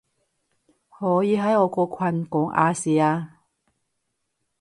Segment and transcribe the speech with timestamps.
[0.89, 3.41] 可以喺我個群講亞視啊